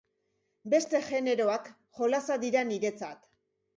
Beste 0.73 1.01
generoak 1.09 1.69
jolasa 1.99 2.39
dira 2.45 2.67
niretzat. 2.71 3.29